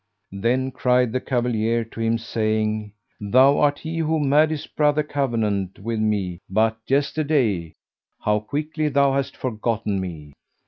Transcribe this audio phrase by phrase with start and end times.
[0.33, 5.99] Then cried the Cavalier to him saying, "Thou art he who madest brother covenant with
[5.99, 7.73] me but yesterday:
[8.19, 10.33] how quickly thou hast forgotten me!"